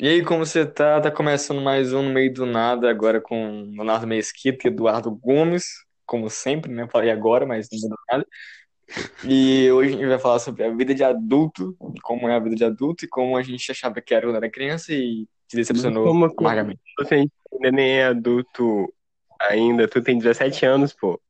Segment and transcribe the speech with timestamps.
[0.00, 1.00] E aí, como você tá?
[1.00, 5.84] Tá começando mais um no meio do nada, agora com Leonardo Mesquita e Eduardo Gomes,
[6.06, 6.86] como sempre, né?
[6.88, 8.24] Falei agora, mas não mudou nada.
[9.24, 12.54] E hoje a gente vai falar sobre a vida de adulto, como é a vida
[12.54, 16.04] de adulto e como a gente achava que era quando era criança e se decepcionou
[16.04, 16.80] Como amargamente.
[17.00, 18.94] Você ainda nem é adulto
[19.40, 21.20] ainda, tu tem 17 anos, pô.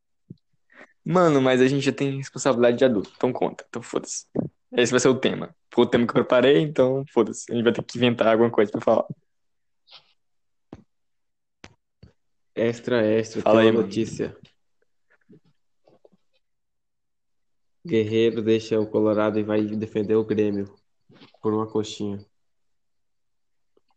[1.02, 4.26] Mano, mas a gente já tem responsabilidade de adulto, então conta, então foda-se.
[4.72, 5.54] Esse vai ser o tema.
[5.72, 7.50] Foi o tema que eu preparei, então foda-se.
[7.50, 9.06] A gente vai ter que inventar alguma coisa pra falar.
[12.54, 14.36] Extra, extra, Fala tem aí, notícia.
[17.86, 20.74] Guerreiro deixa o Colorado e vai defender o Grêmio
[21.40, 22.18] por uma coxinha.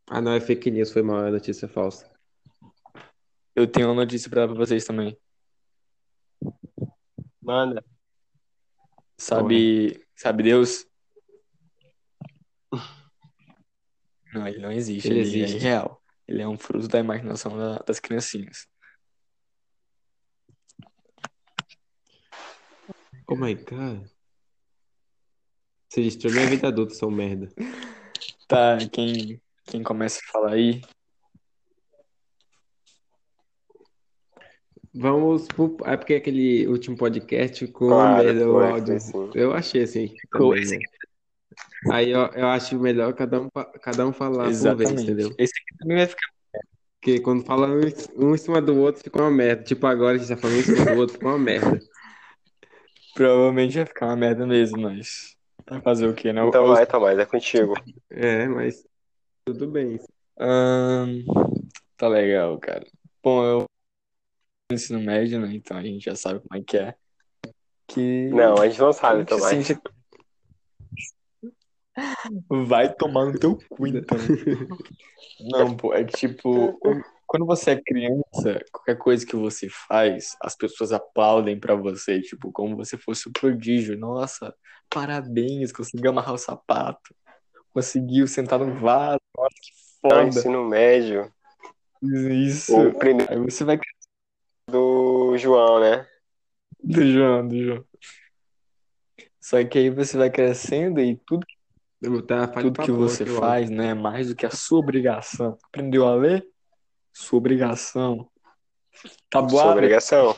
[0.07, 2.09] Ah, não, é fake news, foi mal, é notícia falsa.
[3.55, 5.17] Eu tenho uma notícia pra dar pra vocês também.
[7.41, 7.83] Manda.
[9.17, 10.85] Sabe, sabe Deus?
[14.33, 15.57] Não, ele não existe, Ele ele, é existe.
[15.57, 16.01] irreal.
[16.25, 18.65] Ele é um fruto da imaginação da- das criancinhas.
[23.27, 24.07] Oh my god.
[25.89, 27.49] Você destruiu minha vida adulta, são merda.
[28.47, 30.81] Tá, quem, quem começa a falar aí?
[34.93, 35.77] Vamos pro...
[35.85, 38.97] É porque aquele último podcast ficou uma Claro, merda o áudio.
[39.33, 40.13] Eu achei assim.
[40.31, 40.79] Também, né?
[41.89, 43.49] Aí eu, eu acho melhor cada um,
[43.81, 45.03] cada um falar por vez, Exatamente.
[45.03, 45.33] entendeu?
[45.37, 46.27] Esse aqui também vai ficar.
[46.99, 49.63] Porque quando fala um, em- um em cima do outro, fica uma merda.
[49.63, 51.79] Tipo, agora a gente tá falando um em cima do outro, fica uma merda.
[53.15, 55.35] Provavelmente vai ficar uma merda mesmo, mas.
[55.67, 56.45] Vai fazer o quê, né?
[56.45, 57.73] Então Os- vai, Tomás, é contigo.
[58.09, 58.85] É, mas
[59.45, 59.99] tudo bem.
[61.97, 62.85] Tá legal, cara.
[63.23, 63.65] Bom, eu
[64.73, 65.53] ensino médio, né?
[65.53, 66.95] Então a gente já sabe como é que é.
[67.87, 68.29] Que.
[68.29, 69.65] Não, a gente não sabe, Tomás.
[69.65, 69.81] sente-
[72.49, 74.17] Vai tomar no teu cu, então.
[75.39, 76.79] Não, pô, é que tipo,
[77.27, 82.51] quando você é criança, qualquer coisa que você faz, as pessoas aplaudem pra você, tipo,
[82.51, 83.97] como você fosse um prodígio.
[83.97, 84.53] Nossa,
[84.89, 87.13] parabéns, conseguiu amarrar o sapato,
[87.73, 89.71] conseguiu sentar no vaso, nossa, que
[90.03, 90.27] No foda.
[90.27, 91.31] ensino médio,
[92.01, 92.79] Isso.
[92.89, 93.77] o primeiro Aí você vai
[94.71, 96.07] do João, né?
[96.83, 97.85] do João, do João.
[99.39, 101.45] Só que aí você vai crescendo e tudo,
[102.01, 105.57] falha tudo que você faz, né, é mais do que a sua obrigação.
[105.63, 106.45] Aprendeu a ler?
[107.13, 108.29] Sua obrigação.
[108.93, 109.71] Sua Tabuada?
[109.71, 110.35] obrigação.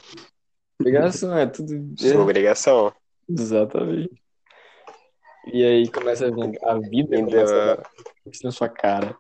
[0.80, 1.94] Obrigação, é tudo.
[1.98, 2.94] Sua obrigação.
[3.30, 4.22] Exatamente.
[5.54, 9.16] E aí começa a vir a vida começa a na sua cara.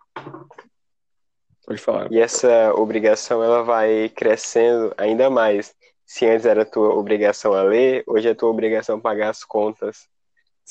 [1.65, 2.11] Pode falar.
[2.11, 5.73] E essa obrigação ela vai crescendo ainda mais.
[6.05, 10.07] Se antes era tua obrigação a ler, hoje é tua obrigação pagar as contas.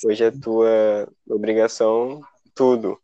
[0.05, 2.21] Hoje é tua obrigação
[2.55, 2.99] tudo.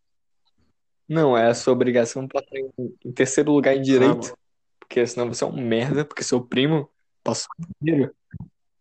[1.08, 2.70] Não, é a sua obrigação passar em,
[3.04, 4.36] em terceiro lugar em direito.
[4.78, 6.88] Porque senão você é um merda, porque seu primo
[7.24, 7.48] passou
[7.78, 8.14] primeiro.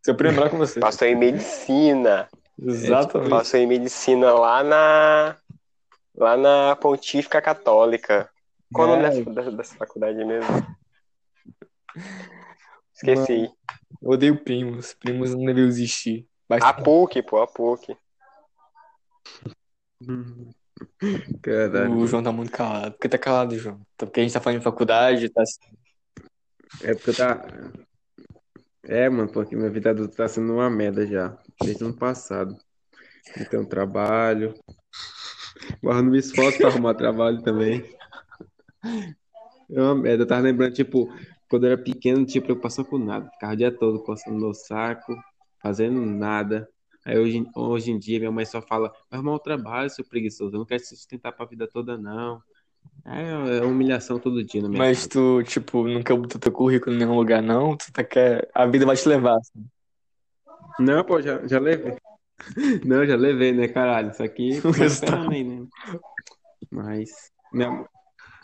[0.04, 0.80] Seu primo é melhor que você.
[0.80, 2.30] Passou em medicina.
[2.62, 3.30] Exatamente.
[3.30, 5.36] Passou em medicina lá na
[6.16, 8.30] lá na Pontífica Católica.
[8.74, 9.24] Qual o nome É.
[9.24, 10.50] dessa, dessa, faculdade mesmo?
[12.94, 13.50] Esqueci.
[14.02, 14.94] Eu odeio primos.
[14.94, 16.28] Primos não deveriam existir.
[16.50, 17.98] A PUC, pô, a PUC.
[21.42, 21.98] Caralho.
[21.98, 22.92] o João tá muito calado.
[22.92, 23.80] Por que tá calado, João?
[23.98, 25.44] Tá- Porque a gente tá falando de faculdade, tá
[26.84, 27.42] É porque tá.
[28.84, 31.38] É, mano, porque minha vida adulta tá sendo uma merda já.
[31.62, 32.56] Desde o ano passado.
[33.36, 34.54] Não tenho trabalho.
[35.82, 37.84] Mas eu não me esforço pra arrumar trabalho também.
[39.70, 40.24] É uma merda.
[40.24, 41.14] Eu tava lembrando, tipo,
[41.50, 43.30] quando eu era pequeno, não tinha preocupação com nada.
[43.32, 45.16] Ficava o dia todo coçando meu saco,
[45.62, 46.70] fazendo nada.
[47.06, 50.56] Aí hoje, hoje em dia minha mãe só fala, vai arrumar o trabalho, seu preguiçoso.
[50.56, 52.42] Eu não quero se sustentar pra vida toda, não.
[53.06, 55.10] É, é humilhação todo dia na minha Mas casa.
[55.10, 57.78] tu, tipo, nunca botou teu currículo em nenhum lugar, não?
[57.78, 58.50] Tu tá quer...
[58.54, 59.38] A vida vai te levar.
[59.38, 59.66] assim.
[60.80, 61.98] Não, pô, já, já levei.
[62.86, 64.12] Não, já levei, né, caralho?
[64.12, 65.66] Isso aqui tô esperando aí, né?
[66.70, 67.32] Mas.
[67.52, 67.86] Minha...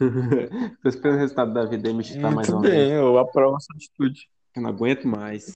[0.82, 2.90] Tô esperando o resultado da vida aí me chutar mais Muito uma vez.
[2.90, 4.28] bem, eu aprovo essa atitude.
[4.56, 5.54] Eu não aguento mais.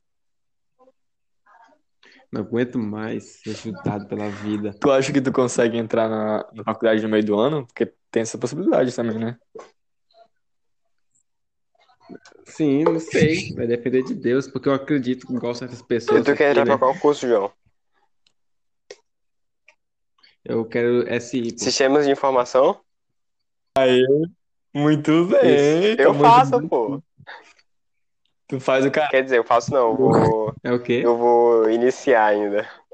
[2.32, 4.76] Não aguento mais ser chutado pela vida.
[4.80, 7.66] Tu acha que tu consegue entrar na, na faculdade no meio do ano?
[7.66, 9.38] Porque tem essa possibilidade também, né?
[12.46, 13.54] Sim, não sei.
[13.54, 16.22] Vai depender de Deus, porque eu acredito que igual certas pessoas.
[16.22, 16.80] E tu quer entrar pra né?
[16.80, 17.52] qual curso, João?
[20.44, 21.58] Eu quero SI.
[21.60, 22.80] Sistemas de informação?
[24.78, 25.96] Muito bem.
[25.96, 26.68] tá Eu faço, bem.
[26.68, 27.02] pô.
[28.48, 29.10] Tu faz o cara.
[29.10, 31.02] Quer dizer, eu faço não, eu vou, É o quê?
[31.04, 32.68] eu vou iniciar ainda.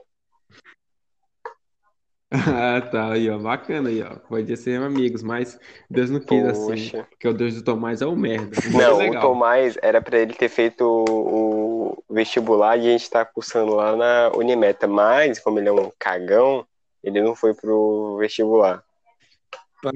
[2.35, 4.15] Ah, tá, aí, ó, bacana aí, ó.
[4.27, 7.07] Pode ser amigos, mas Deus não quis assim, Poxa.
[7.11, 8.57] porque o Deus do Tomás é o merda.
[8.57, 9.21] O Tomás é Não, o.
[9.21, 13.95] Tomás era pra ele ter feito o o vestibular e a gente tá cursando lá
[13.95, 16.65] na Unimeta, mas como ele é um cagão,
[17.03, 18.83] ele não foi pro vestibular.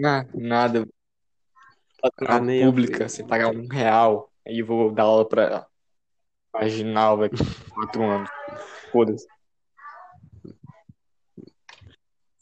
[0.03, 0.87] Ah, nada.
[2.03, 3.13] Eu pública, fiz.
[3.13, 5.67] você pagar um real, aí eu vou dar aula pra
[6.53, 7.29] marginal a
[7.73, 8.29] quatro anos.
[8.91, 9.27] Foda-se.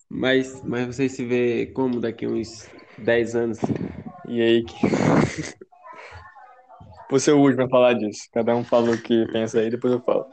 [0.09, 3.59] Mas, mas vocês se vê como daqui uns 10 anos?
[4.27, 4.75] E aí que.
[7.09, 8.27] Você é o último a falar disso.
[8.33, 10.25] Cada um fala o que pensa aí, depois eu falo.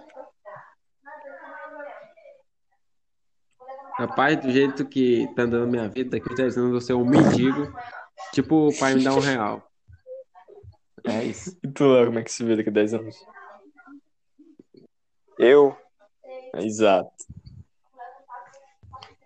[3.99, 6.81] Rapaz, do jeito que tá andando a minha vida, daqui uns 10 anos eu vou
[6.81, 7.73] ser um mendigo,
[8.33, 9.71] tipo o pai me dá um real.
[11.05, 11.57] É isso.
[11.63, 13.17] E tu, Léo, como é que se vê daqui a 10 anos?
[15.39, 15.77] Eu,
[16.55, 17.11] Exato.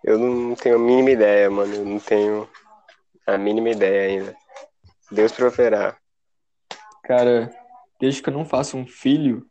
[0.03, 1.73] eu não tenho a mínima ideia, mano.
[1.75, 2.49] Eu não tenho
[3.25, 4.35] a mínima ideia ainda.
[5.11, 5.97] Deus proverá.
[7.03, 7.49] Cara,
[7.99, 9.45] desde que eu não faça um filho,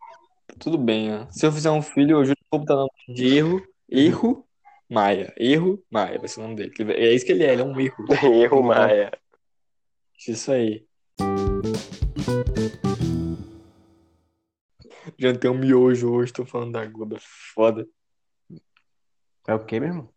[0.58, 1.28] tudo bem, né?
[1.30, 4.46] Se eu fizer um filho, eu juro que vou botar o nome de erro, erro,
[4.88, 5.32] Maia.
[5.36, 6.72] Erro, Maia, vai ser o nome dele.
[6.92, 8.04] É isso que ele é, ele é um erro.
[8.42, 9.10] Erro Maia.
[10.18, 10.86] Isso aí.
[15.18, 16.90] Jantei um miojo hoje, tô falando da é
[17.54, 17.86] foda.
[19.46, 20.14] É o quê, meu irmão?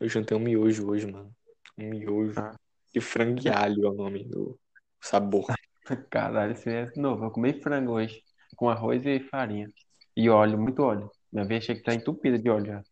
[0.00, 1.34] Eu jantei um miojo hoje, mano.
[1.78, 2.40] Um miojo.
[2.40, 2.56] Ah.
[2.94, 4.58] De frango e alho é o nome do
[5.00, 5.46] sabor.
[6.10, 7.24] Caralho, isso é novo.
[7.24, 8.22] Eu comi frango hoje,
[8.56, 9.68] com arroz e farinha.
[10.16, 11.10] E óleo, muito óleo.
[11.30, 12.82] Minha vez achei que tá entupida de óleo já.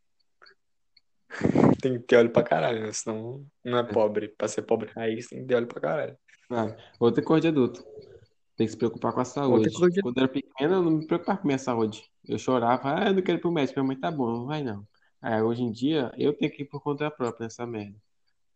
[1.82, 2.93] Tem que ter óleo pra caralho, né?
[2.93, 4.29] Senão não é pobre.
[4.29, 6.19] Pra ser pobre raiz, tem que ter óleo pra caralho.
[6.50, 7.85] Ah, outra coisa de adulto.
[8.56, 9.71] Tem que se preocupar com a saúde.
[9.71, 12.05] de- Quando eu era pequeno, eu não me preocupava com a minha saúde.
[12.29, 13.79] Eu chorava, ah, eu não quero ir pro médico.
[13.81, 14.87] Minha mãe tá bom, não vai não.
[15.23, 17.97] Aí, hoje em dia, eu tenho que ir por conta própria nessa merda.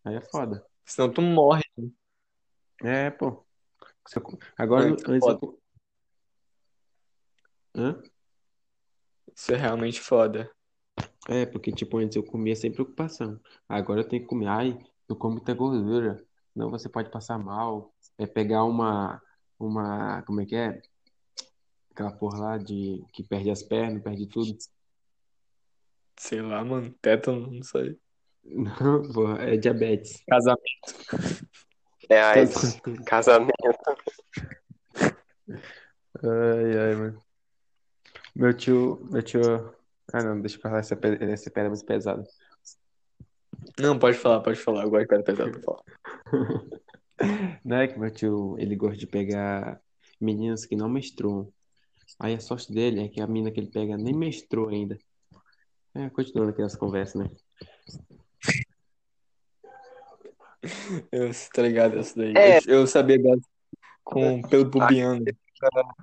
[0.05, 0.65] Aí é foda.
[0.85, 1.63] Senão tu morre.
[2.83, 3.45] É, pô.
[4.59, 5.61] Agora, É, antes eu...
[7.77, 8.03] Hã?
[9.35, 10.51] Isso é realmente foda.
[11.29, 13.41] É, porque, tipo, antes eu comia sem preocupação.
[13.69, 14.79] Agora eu tenho que comer, ai,
[15.09, 16.25] não come muita gordura.
[16.53, 17.93] Senão você pode passar mal.
[18.19, 19.21] É pegar uma,
[19.59, 20.83] uma, como é que é?
[21.91, 24.57] Aquela porra lá de, que perde as pernas, perde tudo.
[26.17, 26.93] Sei lá, mano.
[27.01, 27.99] Tétano, não sei.
[28.45, 30.23] Não, porra, é diabetes.
[30.27, 30.61] Casamento.
[32.09, 32.81] É AIDS.
[33.07, 33.53] Casamento.
[36.23, 37.23] Ai, ai, mano.
[38.35, 39.75] Meu tio, meu tio.
[40.13, 42.23] Ah, não, deixa eu falar essa, essa pedra muito pesada.
[43.79, 44.85] Não, pode falar, pode falar.
[44.85, 45.83] Eu gosto de pedra pesada pra falar.
[47.65, 49.81] Não é que meu tio, ele gosta de pegar
[50.21, 51.49] meninas que não menstruam.
[52.19, 54.99] Aí a sorte dele é que a menina que ele pega nem menstruou ainda.
[55.95, 57.31] É, continuando aqui as conversas, né?
[61.13, 62.35] Eu tô ligado essa daí.
[62.37, 62.59] É.
[62.59, 63.49] Eu, eu sabia dessa
[64.05, 65.25] com pelo pubiano.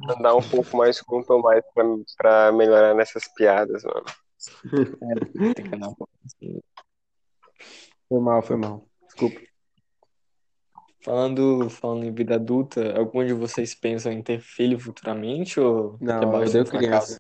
[0.10, 1.84] Andar um pouco mais com o Tomás pra,
[2.18, 4.06] pra melhorar nessas piadas, mano.
[5.56, 6.60] Tem que andar um pouco assim.
[8.10, 8.86] Foi mal, foi mal.
[9.06, 9.40] Desculpa.
[11.04, 16.42] Falando, falando em vida adulta, algum de vocês pensam em ter filho futuramente ou Não,
[16.42, 17.18] é eu no fracasso?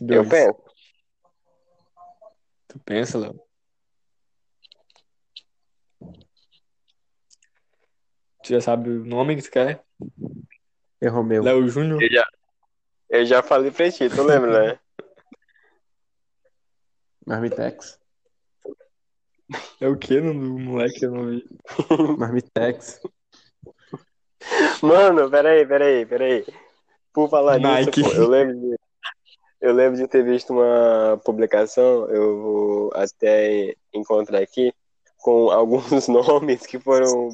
[0.00, 0.54] Eu penso.
[2.68, 3.43] Tu pensa, Léo?
[8.44, 9.82] Tu já sabe o nome que tu quer?
[11.00, 11.42] Errou meu.
[11.42, 12.02] Léo Júnior?
[12.02, 12.26] Eu já,
[13.08, 14.78] eu já falei pra ti, tu lembra, né?
[17.26, 17.98] Marmitex.
[19.80, 21.06] É o que no do moleque?
[21.06, 21.48] Eu não vi.
[22.18, 23.00] Marmitex.
[24.82, 26.44] Mano, peraí, peraí, peraí.
[27.14, 28.00] Por falar Nike.
[28.02, 28.76] nisso, pô, eu lembro de,
[29.62, 34.70] eu lembro de ter visto uma publicação, eu vou até encontrar aqui,
[35.24, 37.30] com alguns nomes que foram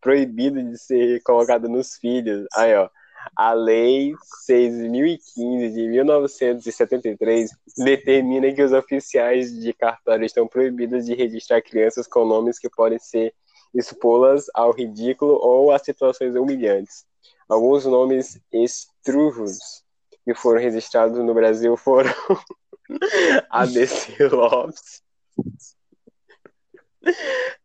[0.00, 2.46] proibidos de ser colocados nos filhos.
[2.54, 2.88] Aí, ó.
[3.34, 4.12] A Lei
[4.46, 12.26] 6.015 de 1973 determina que os oficiais de cartório estão proibidos de registrar crianças com
[12.26, 13.34] nomes que podem ser
[13.74, 17.06] expô-las ao ridículo ou a situações humilhantes.
[17.48, 19.82] Alguns nomes estrujos
[20.22, 22.12] que foram registrados no Brasil foram
[23.48, 25.02] ABC Lopes,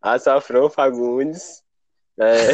[0.02, 1.64] Açafrão Fagundes,
[2.20, 2.52] é,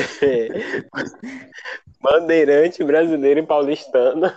[2.01, 4.31] Bandeirante Brasileiro e Paulistano,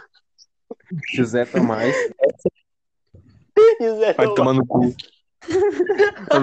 [1.12, 1.94] José Tomás.
[3.80, 4.34] José Vai Tomás.
[4.34, 4.94] tomar no cu.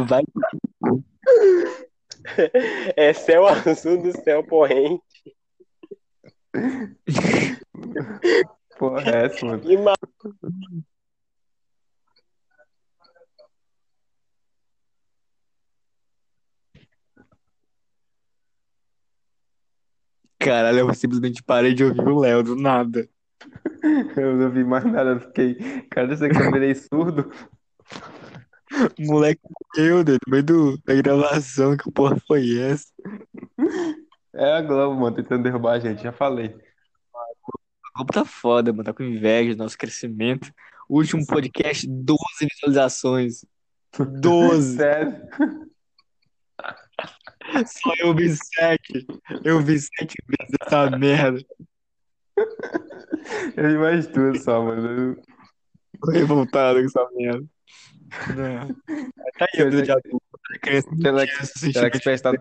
[0.07, 0.24] Vai.
[2.95, 5.01] É céu azul do céu porrente.
[8.77, 9.71] Porra, é essa, mano.
[9.71, 9.77] E
[20.46, 23.10] Caralho, eu simplesmente parei de ouvir o Léo do nada.
[24.16, 25.56] Eu não vi mais nada, eu fiquei.
[25.90, 27.32] Cara, você que eu virei surdo.
[29.00, 29.42] Moleque
[29.75, 31.75] né, no meio do, da gravação.
[31.75, 32.86] Que porra foi essa?
[34.36, 36.56] É a Globo, mano, tentando derrubar a gente, já falei.
[37.12, 38.84] O Globo tá foda, mano.
[38.84, 40.54] Tá com inveja do nosso crescimento.
[40.88, 42.20] Último podcast, 12
[42.52, 43.44] visualizações.
[43.98, 44.78] 12.
[44.78, 45.28] Sério.
[47.66, 49.08] Só eu vi 7.
[49.44, 51.40] Eu vi 7 vezes essa merda.
[53.56, 55.16] Eu vi mais duas só, mano.
[56.02, 57.46] Tô revoltado com essa merda.
[58.36, 58.68] Não.
[59.38, 60.82] Tá aí Será tinha que, que
[61.60, 62.04] sentimento.
[62.04, 62.32] presta...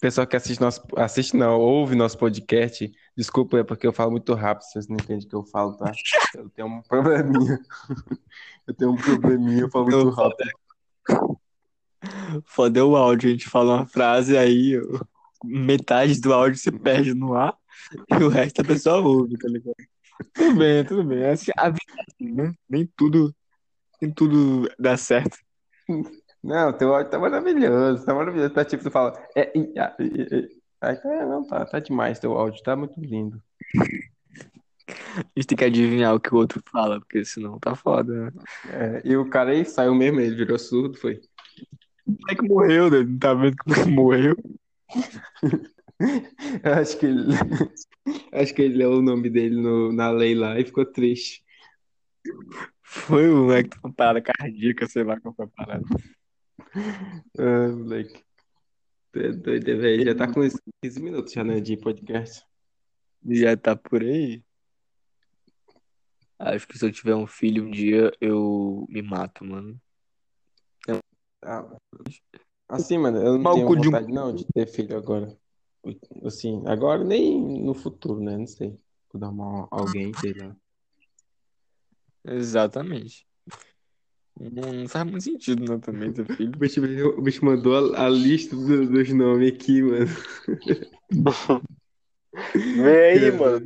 [0.00, 0.82] pessoal que assiste nosso.
[0.96, 2.90] Assiste não, ouve nosso podcast.
[3.16, 5.92] Desculpa, é porque eu falo muito rápido, vocês não entendem o que eu falo, tá?
[6.36, 7.58] Eu tenho um probleminha.
[8.66, 10.50] Eu tenho um probleminha, eu falo muito rápido.
[12.44, 14.80] Foda é o áudio, a gente fala uma frase aí,
[15.44, 17.56] metade do áudio se perde no ar
[18.10, 19.74] e o resto a pessoa ouve, tá ligado?
[20.34, 21.22] Tudo bem, tudo bem.
[21.22, 22.54] Essa- A vida é assim, né?
[22.68, 23.34] Nem tudo,
[24.00, 25.36] nem tudo dá certo.
[26.42, 28.54] Não, teu áudio tá maravilhoso, tá maravilhoso.
[28.54, 29.12] Tá tipo, tu fala.
[29.34, 29.52] É,
[30.80, 30.96] tá,
[31.26, 33.42] não, tá, tá demais teu áudio, tá muito lindo.
[34.88, 38.32] A gente tem que adivinhar o que o outro fala, porque senão tá foda, né?
[38.68, 41.20] É, e o cara aí saiu mesmo, ele virou surdo, foi.
[42.06, 43.02] O moleque morreu, né?
[43.02, 44.36] Não tá vendo que o moleque morreu?
[46.62, 47.24] Eu acho que ele.
[48.32, 51.42] Acho que ele leu o nome dele no, na lei lá e ficou triste.
[52.82, 55.84] Foi o moleque com parada cardíaca, sei lá qual foi a parada.
[57.38, 58.22] Ah, moleque.
[59.12, 60.04] Tu é doido, é, velho.
[60.04, 62.44] Já tá com uns 15 minutos já, né, de podcast.
[63.28, 64.42] Já tá por aí.
[66.38, 69.80] Acho que se eu tiver um filho um dia, eu me mato, mano.
[71.48, 71.64] Ah,
[72.68, 75.36] assim, mano, eu não Mal tenho cu de um- vontade não de ter filho agora.
[76.24, 78.36] Assim, agora nem no futuro, né?
[78.36, 78.76] Não sei.
[79.12, 80.56] Vou dar uma, alguém, sei lá.
[82.24, 83.24] Exatamente.
[84.38, 86.52] Não, não faz muito sentido, não, também, ter filho.
[86.54, 90.06] O bicho, o bicho mandou a, a lista do- dos nomes aqui, mano.
[92.54, 93.64] Vem aí, mano.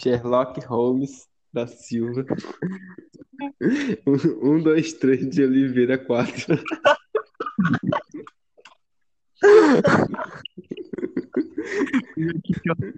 [0.00, 2.24] Sherlock Holmes da Silva.
[4.42, 6.56] Um, dois, três de Oliveira, quatro.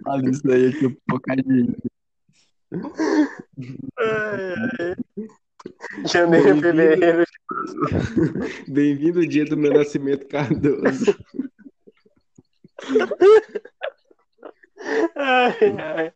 [0.03, 1.77] Fala isso aí, aqui, um bocadinho.
[6.07, 7.25] Janeiro, fevereiro.
[8.69, 11.15] Bem-vindo o dia do meu nascimento, Cardoso.
[15.17, 16.13] Ai, ai.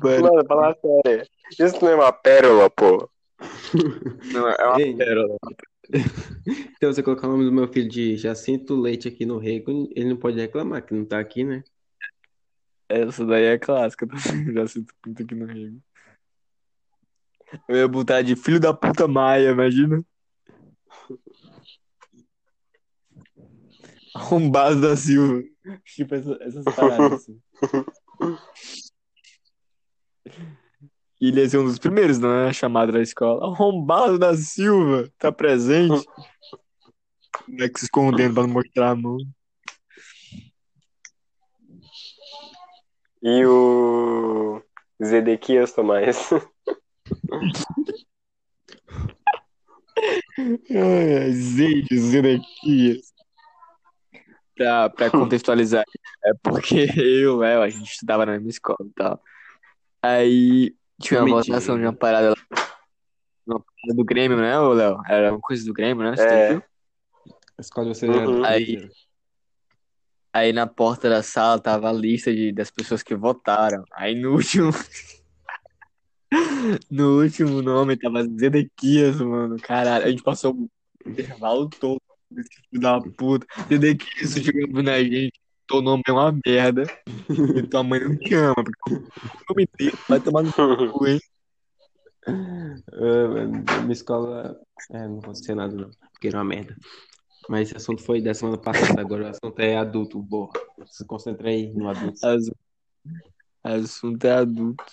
[0.00, 0.22] Pariu.
[0.22, 1.26] Mano, fala sério.
[1.58, 3.08] Isso não é uma pérola, pô.
[4.32, 5.36] Não, é uma Ei, pérola.
[6.76, 10.08] Então, você colocar o nome do meu filho de Jacinto Leite aqui no rego, ele
[10.08, 11.62] não pode reclamar que não tá aqui, né?
[12.88, 14.54] Essa daí é clássica também.
[14.54, 15.78] Já sinto muito aqui no Rio.
[17.68, 20.02] Eu ia botar de filho da puta Maia, imagina.
[24.14, 25.42] Arrombado da Silva.
[25.84, 27.40] Tipo, essa- essas paradas assim.
[31.20, 32.52] E ele ia ser um dos primeiros, não é?
[32.52, 33.44] Chamado da escola.
[33.52, 36.04] Arrombado da Silva, tá presente.
[37.32, 39.18] Como é que se escondendo pra não mostrar a mão?
[43.22, 44.62] E o
[45.04, 46.30] Zedequias Tomás.
[50.70, 53.12] Ai, Zeide, Zedequias.
[54.56, 55.84] Pra, pra contextualizar,
[56.24, 59.22] é porque eu o Léo, a gente estudava na mesma escola e tal.
[60.02, 61.54] Aí tinha uma Mentira.
[61.56, 62.34] votação de uma parada lá.
[63.46, 64.98] Uma parada do Grêmio, né, ô Léo?
[65.08, 66.16] Era uma coisa do Grêmio, né?
[66.16, 66.48] Você É.
[66.52, 66.62] viu?
[67.58, 68.44] Escola você Uhum.
[68.44, 68.88] Aí-
[70.32, 73.84] Aí na porta da sala tava a lista de, das pessoas que votaram.
[73.92, 74.70] Aí no último.
[76.88, 79.56] no último nome tava Zedequias, mano.
[79.60, 80.70] Caralho, a gente passou o
[81.10, 82.00] intervalo todo.
[82.36, 83.44] Esse filho da puta.
[83.68, 85.39] Zedequias jogando na gente.
[85.70, 86.82] Teu nome é uma merda.
[87.56, 88.54] E tua mãe não te ama.
[88.54, 91.20] Porque o nome dele vai tomar no cu, hein?
[92.26, 94.60] Mano, minha escola.
[94.90, 96.76] É, não vou dizer nada, não, porque era uma merda.
[97.48, 100.50] Mas esse assunto foi da semana passada, agora o assunto é adulto, boa.
[100.86, 102.18] Se concentra aí no adulto.
[102.26, 102.50] As-
[103.62, 104.84] Assunto é adulto.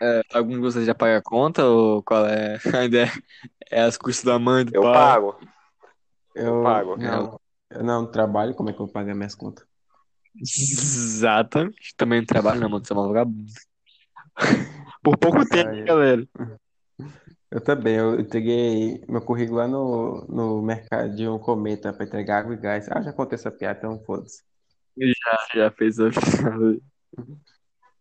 [0.00, 3.10] É, algum de vocês já paga a conta ou qual é a ideia?
[3.70, 4.92] É as custas da mãe do Eu pai?
[4.92, 5.40] pago.
[6.34, 6.96] Eu pago.
[6.96, 9.66] Não, eu não trabalho, como é que eu vou pagar minhas contas?
[10.40, 11.94] Exatamente.
[11.96, 12.84] Também não trabalho, não, mano.
[12.84, 13.52] Você é uma vagabundo.
[15.02, 16.28] Por pouco tempo, Ai, galera.
[17.50, 22.58] Eu também, eu entreguei meu currículo lá no, no Mercadinho Cometa pra entregar água e
[22.58, 22.88] gás.
[22.90, 24.42] Ah, já contei essa piada, então foda-se.
[24.98, 26.10] Já, já fez a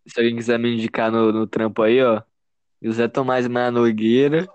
[0.08, 2.22] Se alguém quiser me indicar no, no trampo aí, ó.
[2.82, 4.48] José Tomás Maia Nogueira.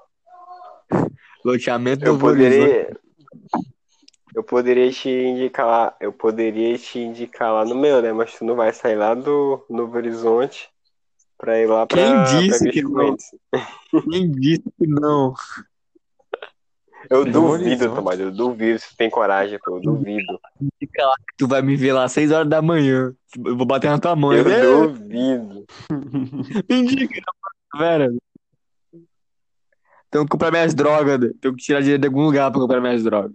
[1.45, 2.97] Loteamento Eu do poderia.
[4.35, 5.97] Eu poderia te indicar lá.
[6.01, 8.13] Eu poderia te indicar lá no meu, né?
[8.13, 10.69] Mas tu não vai sair lá do Novo Horizonte
[11.37, 13.17] pra ir lá pra, Quem disse pra que não?
[14.11, 15.35] Quem disse que não?
[17.09, 17.95] Eu Novo duvido?
[17.95, 18.21] Tomás.
[18.21, 19.77] Eu duvido se tu tem coragem, pô.
[19.77, 20.39] Eu duvido.
[20.79, 23.15] Fica lá que tu vai me ver lá às 6 horas da manhã.
[23.45, 24.39] Eu vou bater na tua mãe.
[24.39, 25.67] Eu É, duvido.
[25.91, 27.21] me indica,
[27.77, 28.21] velho.
[30.11, 31.19] Tenho que comprar minhas drogas.
[31.21, 31.31] né?
[31.41, 33.33] Tenho que tirar dinheiro de algum lugar pra comprar minhas drogas.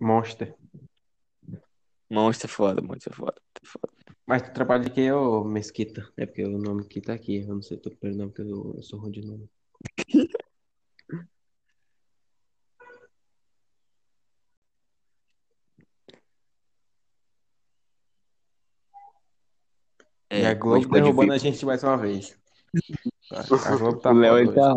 [0.00, 0.54] Monster.
[2.10, 3.40] Monstro é foda, monstro é foda.
[3.62, 3.92] é foda.
[4.26, 6.08] Mas tu trabalha de quem, ô Mesquita?
[6.16, 7.40] É porque o nome aqui tá aqui.
[7.40, 9.48] Eu não sei teu pronome, porque eu, eu sou ruim de nome.
[20.32, 22.34] É, e a Globo pode derrubando a gente mais uma vez.
[23.66, 24.74] A Globo tá O Léo, ele tá.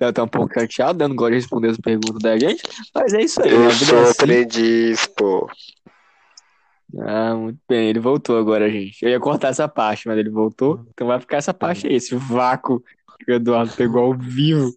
[0.00, 1.08] Léo tá um pouco chateado, né?
[1.08, 2.62] Não gosta de responder as perguntas da gente.
[2.94, 4.10] Mas é isso aí, Eu vida é sou assim.
[4.12, 5.48] aprendiz, pô.
[6.98, 7.88] Ah, muito bem.
[7.88, 9.02] Ele voltou agora, gente.
[9.04, 10.84] Eu ia cortar essa parte, mas ele voltou.
[10.90, 12.82] Então vai ficar essa parte aí, esse vácuo
[13.24, 14.72] que o Eduardo pegou ao vivo.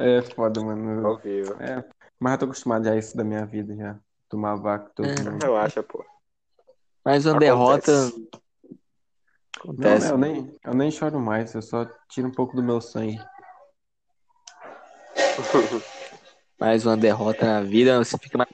[0.00, 1.06] É foda, mano.
[1.06, 1.54] Ao vivo.
[1.60, 1.84] É,
[2.18, 3.96] mas eu tô acostumado já a isso da minha vida já.
[4.28, 5.22] Tomar vácuo todo É.
[5.22, 5.42] mundo.
[5.42, 6.04] Relaxa, pô.
[7.04, 7.46] Mais uma Acontece.
[7.46, 7.92] derrota.
[7.92, 10.06] Não, Acontece.
[10.06, 13.20] né, eu nem, eu nem choro mais, eu só tiro um pouco do meu sangue.
[16.58, 17.98] Mais uma derrota na vida.
[17.98, 18.50] Você fica mais.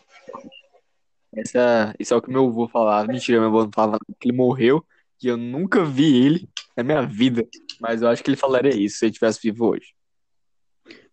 [1.33, 3.07] Essa, isso é o que meu avô falava.
[3.07, 4.85] Mentira, meu avô não falava que ele morreu.
[5.23, 7.47] E eu nunca vi ele na minha vida.
[7.81, 9.95] Mas eu acho que ele falaria isso se ele estivesse vivo hoje.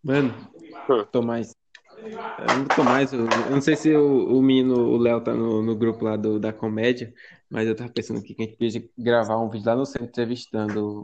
[0.04, 0.34] Mano,
[1.12, 1.54] tô mais.
[2.00, 3.12] Eu não tô mais.
[3.12, 6.16] Eu, eu não sei se o, o menino, o Léo, tá no, no grupo lá
[6.16, 7.14] do, da comédia,
[7.50, 10.08] mas eu tava pensando aqui que a gente podia gravar um vídeo lá no centro
[10.08, 11.04] entrevistando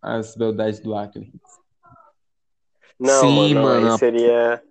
[0.00, 1.30] as beldades do Acre.
[3.00, 3.92] Não, Sim, mano, mano.
[3.92, 4.62] aí seria.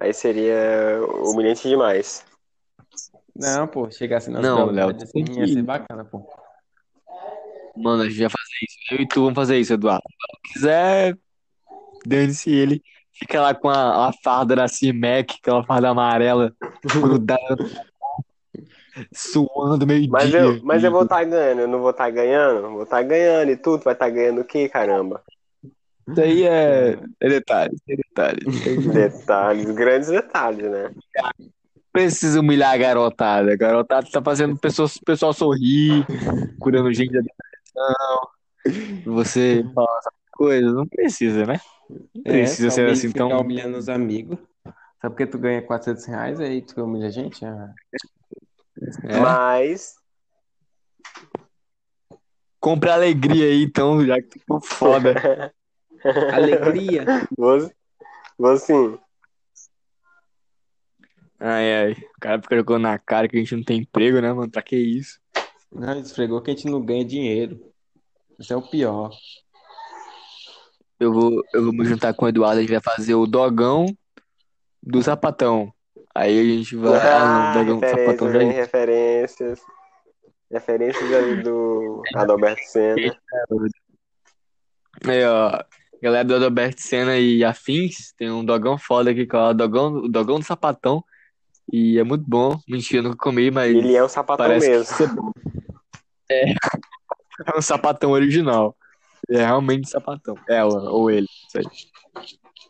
[0.00, 2.24] Aí seria humilhante demais.
[3.36, 6.26] Não, pô, chegar assim nas Não, Léo, assim, ia ser bacana, pô.
[7.76, 8.76] Mano, a gente vai fazer isso.
[8.90, 10.02] Eu e tu vamos fazer isso, Eduardo.
[10.46, 11.18] Se quiser,
[12.06, 12.82] dane-se ele.
[13.12, 16.54] Fica lá com a, a farda da C-Mac, aquela farda amarela,
[16.86, 17.56] grudada,
[19.12, 20.10] suando meio-dia.
[20.10, 22.70] Mas eu, mas eu vou estar ganhando, eu não vou estar ganhando?
[22.70, 25.22] Vou estar ganhando e tudo, vai estar ganhando o quê, caramba?
[26.10, 28.40] Isso aí é, é detalhe, é detalhe.
[28.92, 30.90] Detalhes, grandes detalhes, né?
[31.92, 33.52] Precisa humilhar a garotada.
[33.52, 36.06] A garotada tá fazendo o pessoal, pessoal sorrir,
[36.60, 38.28] curando gente da depressão.
[39.14, 41.58] Você falar essas coisas, não precisa, né?
[41.88, 43.40] Não É, precisa só ser assim tão.
[43.40, 44.38] humilhando os amigos.
[45.00, 47.44] Só porque tu ganha 400 reais, aí tu humilha a gente?
[47.44, 47.72] Ah.
[49.04, 49.18] É.
[49.20, 49.94] Mas.
[52.60, 55.14] Compre alegria aí, então, já que ficou foda.
[56.32, 57.04] Alegria!
[57.36, 57.70] Vou,
[58.38, 58.98] vou assim.
[61.40, 61.92] Ai, ai.
[61.92, 64.50] O cara fica jogando na cara que a gente não tem emprego, né, mano?
[64.50, 65.20] Pra que isso?
[65.72, 67.60] Não, esfregou que a gente não ganha dinheiro.
[68.38, 69.10] Isso é o pior.
[70.98, 73.86] Eu vou, eu vou me juntar com o Eduardo, a gente vai fazer o dogão
[74.82, 75.72] do sapatão.
[76.14, 76.98] Aí a gente vai.
[77.00, 78.60] Ah, Ah, não, dogão do sapatão referências, já?
[78.60, 79.60] Referências.
[80.50, 83.16] Referências ali do Adalberto Senna.
[85.06, 85.62] Aí, ó.
[86.00, 89.94] Galera do Adalberto Senna e afins, tem um dogão foda aqui, que é o dogão,
[89.94, 91.02] o dogão do sapatão.
[91.72, 92.58] E é muito bom.
[92.68, 95.14] Mentira, eu nunca comi, mas Ele é um sapatão parece mesmo.
[95.14, 95.32] bom.
[96.30, 96.44] É.
[97.46, 98.76] É um sapatão original.
[99.30, 100.34] É realmente sapatão.
[100.48, 101.28] Ela, ou ele.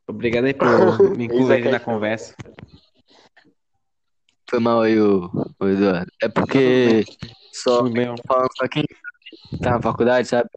[0.06, 2.34] Obrigado aí por me é incluir na conversa.
[4.48, 6.12] Foi mal aí, o, o Eduardo.
[6.22, 7.04] É porque
[7.52, 7.78] só
[8.26, 8.84] falando só quem
[9.62, 10.50] tá na faculdade, sabe?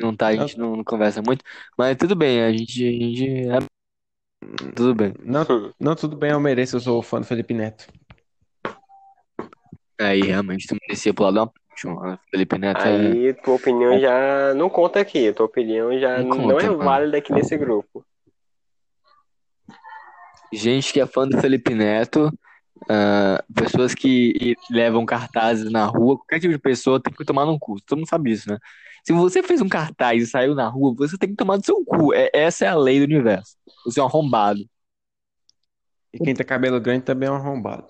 [0.00, 1.44] Não tá, a gente não, não conversa muito.
[1.76, 3.58] Mas tudo bem, a gente, a gente é...
[4.74, 5.14] Tudo bem.
[5.22, 5.44] Não,
[5.80, 6.76] não, tudo bem, eu mereço.
[6.76, 7.86] Eu sou fã do Felipe Neto.
[10.00, 12.18] Aí realmente tu merecia pular de uma ponte, mano.
[12.30, 12.96] Felipe Neto é...
[12.96, 15.32] Aí tua opinião já não conta aqui.
[15.32, 16.78] Tua opinião já Não não, conta, é mano.
[16.84, 18.04] válida aqui nesse grupo.
[20.52, 22.30] Gente que é fã do Felipe Neto,
[22.88, 27.58] ah, pessoas que levam cartazes na rua, qualquer tipo de pessoa tem que tomar no
[27.58, 27.80] cu.
[27.84, 28.58] Todo mundo sabe disso, né?
[29.04, 31.84] Se você fez um cartaz e saiu na rua, você tem que tomar no seu
[31.84, 32.14] cu.
[32.14, 33.54] É, essa é a lei do universo.
[33.84, 34.60] Você é um arrombado.
[36.12, 37.88] E quem tem cabelo grande também é um arrombado.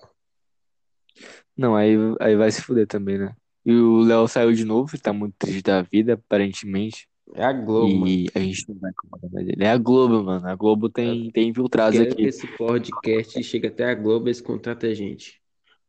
[1.55, 3.33] Não, aí, aí vai se fuder também, né?
[3.65, 7.07] E o Léo saiu de novo, tá muito triste da vida, aparentemente.
[7.33, 8.07] É a Globo, mano.
[8.07, 9.63] E a gente não vai incomodar mais ele.
[9.63, 10.47] É a Globo, mano.
[10.47, 12.29] A Globo tem, tem infiltrados Quero que aqui.
[12.29, 15.41] esse podcast chegue até a Globo e eles contratem a gente.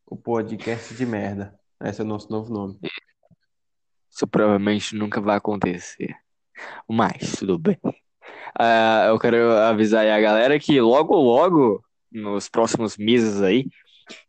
[0.05, 1.53] O podcast de merda.
[1.83, 2.79] Esse é o nosso novo nome.
[4.17, 6.15] Isso provavelmente nunca vai acontecer.
[6.89, 7.77] Mas, tudo bem.
[8.57, 13.67] Ah, eu quero avisar aí a galera que logo, logo, nos próximos meses aí,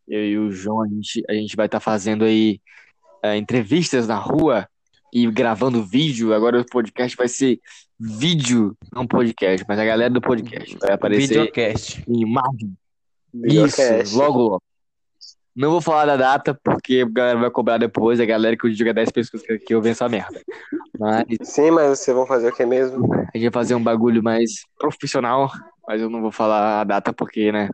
[0.06, 2.60] eu e o João, a gente, a gente vai estar fazendo aí
[3.22, 4.68] ah, entrevistas na rua
[5.10, 6.34] e gravando vídeo.
[6.34, 7.58] Agora o podcast vai ser
[7.98, 12.04] vídeo, não podcast, mas a galera do podcast vai aparecer Videocast.
[12.06, 12.76] em imagem.
[13.32, 14.02] Videocast.
[14.02, 14.62] Isso, logo, logo.
[15.58, 18.70] Não vou falar da data, porque a galera vai cobrar depois, a galera que eu
[18.70, 20.40] digo 10 pessoas que eu venço a merda.
[20.96, 23.12] Mas Sim, mas vocês vão fazer o que mesmo?
[23.12, 25.50] a gente vai fazer um bagulho mais profissional,
[25.84, 27.70] mas eu não vou falar a data porque, né?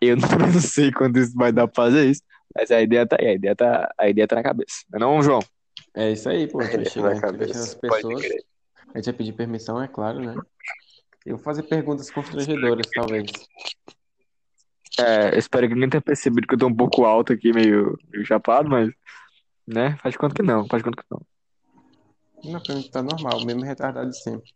[0.00, 0.14] Eu
[0.54, 2.22] não, sei quando isso vai dar pra fazer isso,
[2.54, 4.84] mas a ideia tá aí, a ideia tá, a ideia tá na cabeça.
[4.92, 5.40] Não, é não, João?
[5.92, 6.60] É isso aí, pô.
[6.60, 7.76] A gente vai Ele chegar na cabeça.
[7.78, 8.24] pessoas.
[8.94, 10.36] A gente vai pedir permissão, é claro, né?
[11.24, 13.26] Eu vou fazer perguntas constrangedoras, talvez.
[14.98, 17.98] É, eu espero que ninguém tenha percebido que eu tô um pouco alto aqui, meio,
[18.10, 18.90] meio chapado, mas,
[19.66, 19.96] né?
[19.98, 21.20] Faz de conta que não, faz de conta que não.
[22.52, 24.50] Não, pra mim tá normal, mesmo retardado de sempre.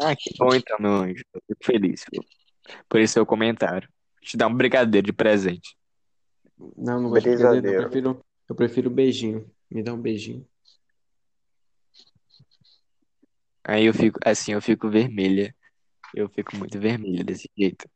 [0.00, 1.22] Ah, que bom então, meu anjo.
[1.32, 2.24] Eu fico feliz viu?
[2.88, 3.88] por esse seu comentário.
[4.22, 5.76] Te dar um brigadeiro de presente.
[6.76, 7.74] Não, não gosto de brigadeiro, não.
[7.74, 9.50] Eu prefiro, eu prefiro beijinho.
[9.70, 10.46] Me dá um beijinho.
[13.64, 15.54] Aí eu fico, assim, eu fico vermelha.
[16.14, 17.88] Eu fico muito vermelha desse jeito.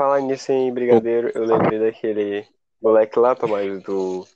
[0.00, 2.48] Falar nisso em brigadeiro, eu lembrei daquele
[2.80, 4.26] moleque lá, Tomás, do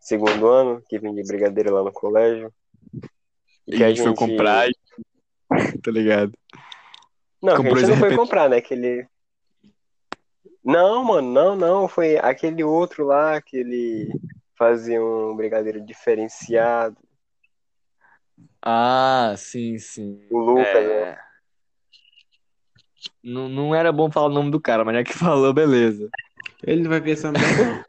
[0.00, 2.50] segundo ano, que vendia brigadeiro lá no colégio.
[3.68, 4.72] E E que a gente foi comprar e...
[5.82, 6.32] Tá ligado?
[7.42, 8.56] Não, que a comprou gente não foi comprar, né?
[8.56, 9.06] Aquele.
[10.64, 11.88] Não, mano, não, não.
[11.88, 14.18] Foi aquele outro lá que ele
[14.56, 16.96] fazia um brigadeiro diferenciado.
[18.62, 20.26] Ah, sim, sim.
[20.30, 21.18] O Lucas, né?
[23.06, 23.10] É...
[23.22, 26.08] Não, não era bom falar o nome do cara, mas já que falou, beleza.
[26.64, 27.84] Ele não vai ver essa merda.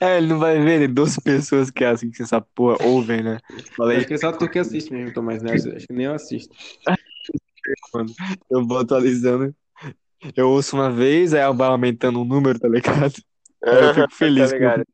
[0.00, 3.38] É, ele não vai ver, tem 12 pessoas que assistem essa porra, ouvem, né?
[3.76, 5.52] Falei, Acho que é só tu que assiste mesmo, Tomás, né?
[5.52, 6.54] Acho que nem eu assisto.
[8.50, 9.54] eu vou atualizando.
[10.36, 13.14] Eu ouço uma vez, aí vai aumentando o número, tá ligado?
[13.64, 14.50] Aí eu fico feliz.
[14.50, 14.84] Tá que eu- ligado?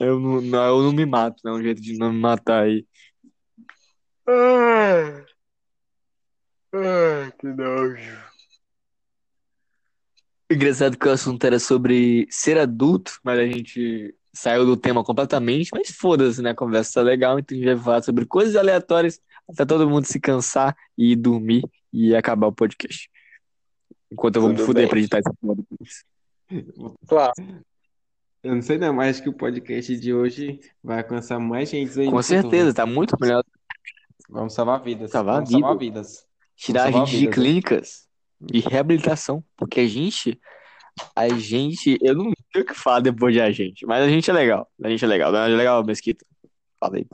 [0.00, 1.50] Eu não, não, eu não me mato, né?
[1.50, 2.86] Um jeito de não me matar aí.
[6.72, 8.18] Ai, que nojo.
[10.50, 15.70] Engraçado que o assunto era sobre ser adulto, mas a gente saiu do tema completamente,
[15.74, 16.50] mas foda-se, né?
[16.50, 20.04] A conversa tá legal, então a gente vai falar sobre coisas aleatórias até todo mundo
[20.04, 23.10] se cansar e ir dormir e acabar o podcast.
[24.10, 24.88] Enquanto eu vou me Tudo fuder bem.
[24.90, 26.04] pra editar esse podcast.
[27.06, 27.32] Claro.
[28.42, 31.88] Eu não sei não, mas acho que o podcast de hoje vai alcançar mais gente
[31.98, 32.22] aí Com futuro.
[32.22, 33.44] certeza, tá muito melhor
[34.30, 35.10] Vamos salvar vidas.
[35.10, 35.60] Salvar Vamos vidas.
[35.60, 36.27] salvar vidas.
[36.58, 38.08] Tirar a salvar gente de vidas, clínicas
[38.52, 40.38] e reabilitação, porque a gente,
[41.14, 44.28] a gente, eu não sei o que falar depois de a gente, mas a gente
[44.28, 46.26] é legal, a gente é legal, não é legal, Mesquita?
[46.80, 47.06] Falei.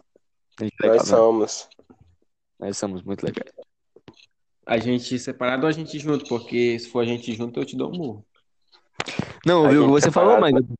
[0.58, 1.16] A gente é legal, Nós né?
[1.16, 1.68] somos.
[2.58, 3.52] Nós somos muito legais.
[4.66, 6.26] A gente separado ou a gente junto?
[6.26, 8.26] Porque se for a gente junto, eu te dou um murro.
[9.44, 10.78] Não, A viu o que gente você falou, mas separado.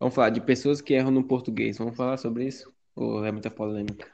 [0.00, 1.76] Vamos falar de pessoas que erram no português.
[1.76, 2.73] Vamos falar sobre isso?
[2.96, 4.10] Ou é muita polêmica?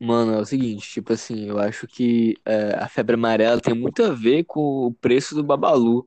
[0.00, 4.02] Mano, é o seguinte, tipo assim, eu acho que é, a febre amarela tem muito
[4.04, 6.06] a ver com o preço do Babalu.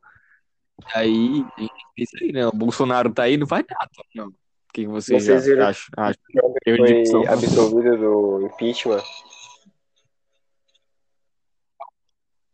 [0.95, 1.65] Aí, é
[1.97, 2.47] isso aí, né?
[2.47, 4.27] O Bolsonaro tá aí, não faz nada, não.
[4.29, 4.33] O
[4.73, 5.91] que que você Vocês já viram- acha?
[5.97, 6.17] acha?
[6.31, 9.03] Trump Eu foi que são- absolvido do impeachment.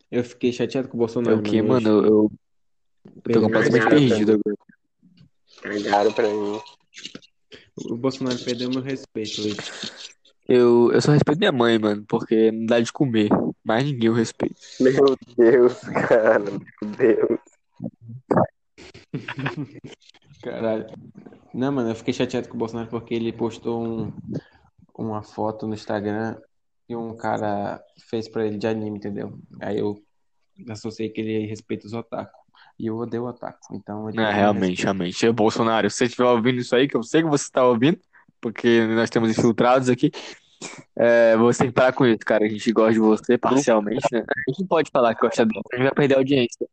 [0.09, 1.37] Eu fiquei chateado com o É Bolsonaro.
[1.37, 1.87] o quê, mano?
[1.89, 2.31] Eu, eu
[3.33, 4.57] tô completamente perdido agora.
[5.61, 6.59] Cagaram pra mim.
[7.85, 9.57] O Bolsonaro perdeu meu respeito hoje.
[10.47, 13.29] Eu, eu só respeito minha mãe, mano, porque não dá de comer.
[13.63, 14.55] Mais ninguém eu respeito.
[14.79, 16.39] Meu Deus, cara.
[16.39, 17.39] Meu Deus.
[20.41, 20.85] Caralho.
[21.53, 24.13] Não, mano, eu fiquei chateado com o Bolsonaro porque ele postou um,
[24.97, 26.37] uma foto no Instagram
[26.87, 29.37] e um cara fez pra ele de anime, entendeu?
[29.59, 30.01] Aí eu
[30.69, 32.46] associei que ele respeita os otaku.
[32.79, 33.75] E eu odeio otaku.
[33.75, 35.25] Então ele Não, realmente, realmente.
[35.25, 37.99] É Bolsonaro, se você estiver ouvindo isso aí, que eu sei que você está ouvindo,
[38.39, 40.11] porque nós temos infiltrados aqui,
[40.95, 42.45] é, você tem que parar com isso, cara.
[42.45, 44.19] A gente gosta de você parcialmente, né?
[44.19, 46.67] A gente não pode falar que gosta dele, a gente vai perder a audiência.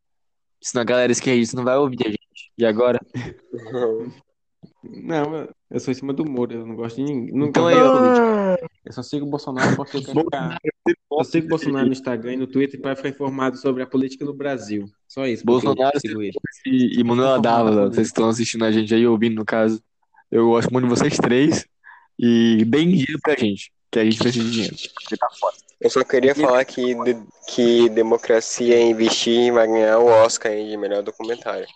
[0.61, 2.51] Senão a galera esquerdista não vai ouvir a gente.
[2.57, 2.99] E agora?
[4.83, 7.33] Não, eu sou em cima do muro, eu não gosto de ninguém.
[7.33, 7.97] Não Então ó.
[7.97, 8.69] política.
[8.85, 10.57] Eu só sigo o Bolsonaro porque eu quero ficar.
[11.19, 14.25] Eu sigo o Bolsonaro no Instagram e no Twitter para ficar informado sobre a política
[14.25, 14.85] no Brasil.
[15.07, 15.45] Só isso.
[15.45, 16.31] Bolsonaro ele.
[16.65, 19.81] e, e Manuela Dávila, vocês estão assistindo a gente aí, ouvindo no caso.
[20.31, 21.65] Eu gosto muito de vocês três.
[22.17, 24.75] E deem dinheiro pra gente, que a gente precisa de dinheiro.
[25.19, 25.27] Tá.
[25.81, 27.23] Eu só queria falar que, de-
[27.53, 31.67] que Democracia em Investir vai ganhar o Oscar aí de melhor documentário.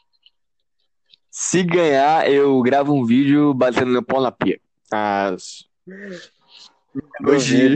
[1.29, 4.59] Se ganhar, eu gravo um vídeo batendo meu pau na pia.
[4.91, 5.65] Às...
[7.27, 7.75] Hoje.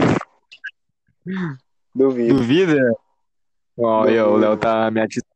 [1.93, 2.35] Duvido.
[2.35, 2.95] Duvida?
[3.77, 5.27] Ó, aí, ó, o Léo tá me atiçando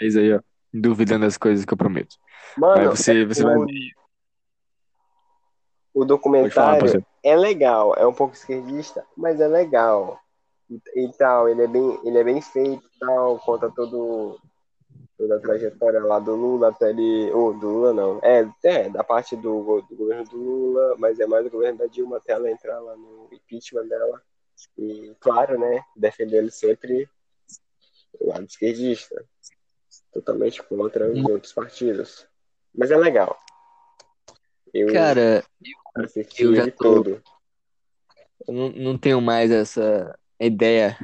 [0.00, 0.40] aí, ó.
[0.72, 2.16] Duvidando das coisas que eu prometo.
[2.56, 3.92] Mas Mano, você, você vai o, ver.
[5.94, 7.06] o Pode falar, documentário parceiro.
[7.22, 10.20] é legal, é um pouco esquerdista, mas é legal.
[10.68, 14.38] E, e tal, ele é bem, ele é bem feito tal, conta todo,
[15.16, 17.30] toda a trajetória lá do Lula até ele.
[17.32, 18.20] Ou do Lula não.
[18.22, 21.86] É, é, da parte do, do governo do Lula, mas é mais do governo da
[21.86, 24.22] Dilma até ela entrar lá no impeachment dela.
[24.76, 27.08] E, claro, né, defendendo sempre
[28.20, 29.24] o lado esquerdista.
[30.12, 32.26] Totalmente contra os outros partidos.
[32.74, 33.38] Mas é legal.
[34.72, 35.44] Eu Cara,
[35.94, 37.22] assisti eu já tô- todo.
[38.46, 40.96] eu não, não tenho mais essa ideia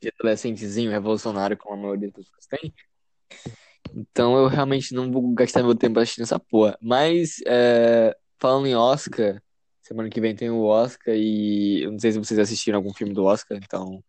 [0.00, 2.74] de adolescentezinho revolucionário como a maioria das pessoas tem.
[3.94, 6.76] Então eu realmente não vou gastar meu tempo assistindo essa porra.
[6.80, 9.42] Mas, é, falando em Oscar,
[9.88, 13.12] semana que vem tem o Oscar e eu não sei se vocês assistiram algum filme
[13.14, 14.02] do Oscar, então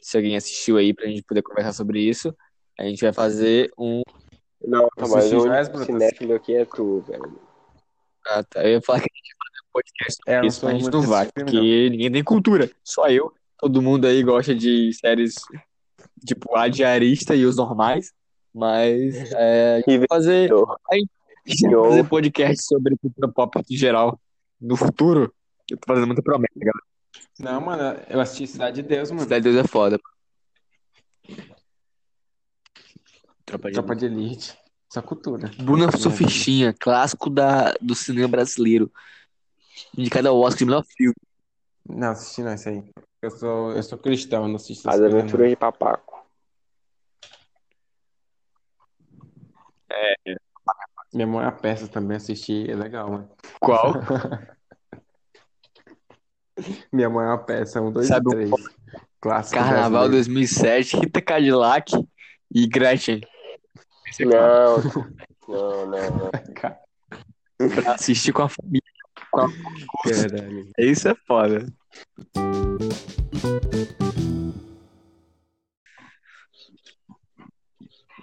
[0.00, 2.34] se alguém assistiu aí pra gente poder conversar sobre isso,
[2.78, 4.02] a gente vai fazer um.
[4.62, 5.86] Não, Eu mas brutas.
[5.86, 7.38] cinéfilo aqui é tu, velho.
[8.26, 8.62] Ah, tá.
[8.62, 10.64] Eu ia falar que a gente ia fazer um podcast sobre É, eu não isso,
[10.64, 12.70] mas a gente não vai, filme, porque ninguém tem cultura.
[12.84, 13.32] Só eu.
[13.58, 15.34] Todo mundo aí gosta de séries
[16.26, 18.12] tipo a diarista e os normais.
[18.54, 20.94] Mas é, a gente vai fazer, Eu- a
[21.46, 24.18] gente vai Eu- fazer podcast sobre cultura pop em geral
[24.60, 25.32] no futuro.
[25.70, 26.84] Eu tô fazendo muita promessa, galera.
[27.38, 29.22] Não, mano, eu assisti Cidade de Deus, mano.
[29.22, 29.98] Cidade de Deus é foda.
[33.44, 34.58] Tropa de Tropa de Elite.
[34.90, 35.50] Essa cultura.
[35.58, 38.90] Bruna Surfistinha, clássico da, do cinema brasileiro.
[39.96, 41.14] Indicado ao Oscar de melhor filme.
[41.88, 42.84] Não, assisti não, isso aí.
[43.22, 46.10] Eu sou, eu sou cristão, eu não assisto As aventuras de Papaco.
[49.90, 50.36] é
[51.42, 53.28] a peça também assisti, é legal, mano.
[53.60, 53.94] Qual?
[56.92, 58.50] Minha mãe é uma peça, um, dois Sabe e um três.
[59.20, 60.12] Clássico Carnaval brasileiro.
[60.12, 61.92] 2007, Rita Cadillac
[62.54, 63.20] e Gretchen.
[64.08, 64.76] Esse é Não,
[65.48, 66.30] não, não, não.
[67.70, 68.80] pra assistir com a família.
[69.30, 69.48] Com a-
[70.04, 70.70] Caralho.
[70.78, 71.66] Isso é foda.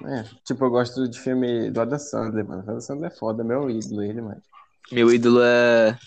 [0.08, 2.62] É, tipo, eu gosto de filme do Adam Sandler, mano.
[2.62, 4.42] O Adam Sandler é foda, meu ídolo ele, mano.
[4.92, 5.98] Meu ídolo é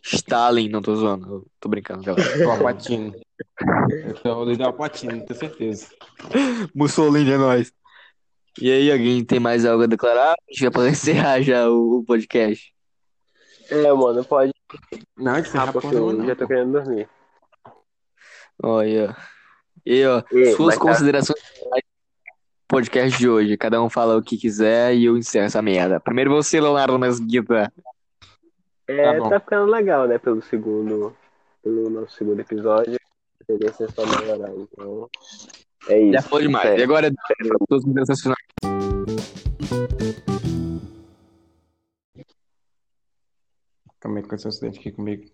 [0.00, 2.04] Stalin, não tô zoando, eu tô brincando.
[2.46, 3.12] O Alpatino.
[4.04, 5.88] Eu sou o líder Alpatino, tenho certeza.
[6.74, 7.72] Mussolini é nóis.
[8.60, 10.32] E aí, alguém tem mais algo a declarar?
[10.32, 12.72] A gente vai poder encerrar já o, o podcast.
[13.70, 14.52] É, mano, pode
[15.16, 17.08] Não, é Ah, porque eu já tô querendo dormir.
[18.62, 19.16] Olha.
[19.84, 21.82] E aí, ó, E, suas mas tá- considerações finais
[22.72, 23.54] podcast de hoje.
[23.58, 26.00] Cada um fala o que quiser e eu encerro essa merda.
[26.00, 27.70] Primeiro você, Leonardo Mesguita.
[28.88, 30.16] É, Tá tá ficando legal, né?
[30.16, 31.14] Pelo segundo,
[31.62, 32.98] pelo nosso segundo episódio.
[33.42, 35.10] A tendência é só melhorar, então.
[35.86, 36.12] É isso.
[36.14, 36.64] Já foi demais.
[36.64, 36.78] É.
[36.78, 37.12] E agora,
[37.68, 38.38] suas considerações finais.
[44.00, 45.30] Calma aí, aconteceu um acidente aqui comigo.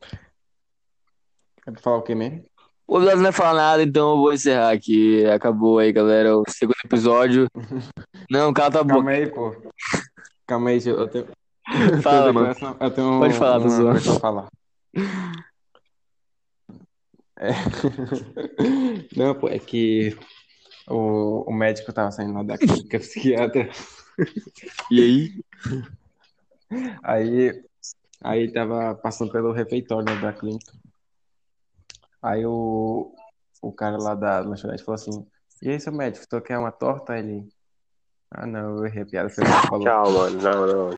[1.64, 2.44] É pra falar o quê mesmo?
[2.88, 5.22] O Leonardo não vai falar nada, então eu vou encerrar aqui.
[5.26, 6.34] Acabou aí, galera.
[6.34, 7.46] O segundo episódio.
[8.30, 8.94] Não, cala tua boca.
[8.94, 9.54] Calma aí, pô.
[10.46, 11.26] Calma aí, eu tenho.
[12.02, 12.54] Fala, mano.
[12.80, 13.90] Eu tenho Pode falar, zoando.
[13.90, 14.48] coisa pra falar.
[17.38, 17.50] É.
[19.14, 20.16] Não, pô, é que
[20.88, 23.68] o, o médico tava saindo lá da clínica psiquiatra.
[24.90, 25.44] E aí?
[27.02, 27.62] Aí,
[28.22, 30.77] aí tava passando pelo refeitório né, da clínica.
[32.22, 33.12] Aí o,
[33.62, 35.26] o cara lá da lanchonete falou assim:
[35.62, 37.16] E aí, seu médico, tu quer uma torta?
[37.18, 37.48] Ele.
[38.30, 39.84] Ah, não, eu errei a piada que você falou.
[40.10, 40.42] Mano.
[40.42, 40.97] Não, não.